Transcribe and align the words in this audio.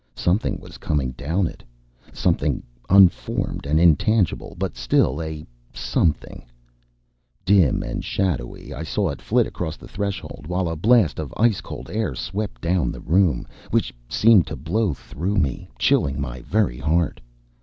Something 0.15 0.59
was 0.59 0.79
coming 0.79 1.11
down 1.11 1.45
it 1.45 1.63
something 2.11 2.63
unformed 2.89 3.67
and 3.67 3.79
intangible, 3.79 4.55
but 4.57 4.75
still 4.75 5.21
a 5.21 5.45
something. 5.75 6.43
Dim 7.45 7.83
and 7.83 8.03
shadowy, 8.03 8.73
I 8.73 8.81
saw 8.81 9.09
it 9.09 9.21
flit 9.21 9.45
across 9.45 9.77
the 9.77 9.87
threshold, 9.87 10.45
while 10.47 10.67
a 10.67 10.75
blast 10.75 11.19
of 11.19 11.31
ice 11.37 11.61
cold 11.61 11.91
air 11.91 12.15
swept 12.15 12.61
down 12.61 12.91
the 12.91 12.99
room, 12.99 13.45
which 13.69 13.93
seemed 14.09 14.47
to 14.47 14.55
blow 14.55 14.95
through 14.95 15.37
me, 15.37 15.69
chilling 15.77 16.19
my 16.19 16.41
very 16.41 16.79
heart. 16.79 17.21